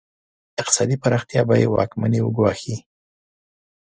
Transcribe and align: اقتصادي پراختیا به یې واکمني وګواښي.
اقتصادي 0.61 0.95
پراختیا 1.03 1.41
به 1.47 1.55
یې 1.61 1.67
واکمني 1.73 2.19
وګواښي. 2.23 2.75